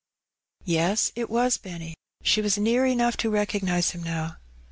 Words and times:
94 0.65 0.73
Heb 0.73 0.77
Benny. 0.77 0.83
Yes, 0.89 1.11
it 1.15 1.29
was 1.29 1.57
Benny; 1.59 1.93
she 2.23 2.41
was 2.41 2.57
near 2.57 2.85
enougli 2.85 3.17
to 3.17 3.29
recognize 3.29 3.91
him 3.91 4.01
now. 4.01 4.37